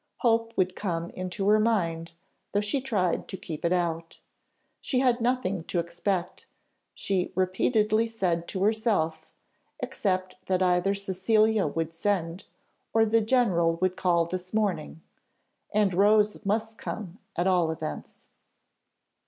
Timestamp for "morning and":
14.55-15.93